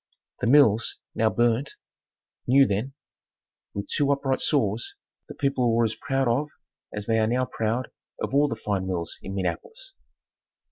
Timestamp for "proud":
5.93-6.27, 7.45-7.91